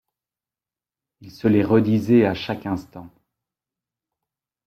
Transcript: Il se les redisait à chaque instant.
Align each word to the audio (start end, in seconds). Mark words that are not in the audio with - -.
Il 1.19 1.29
se 1.29 1.47
les 1.47 1.63
redisait 1.63 2.25
à 2.25 2.33
chaque 2.33 2.65
instant. 2.65 3.07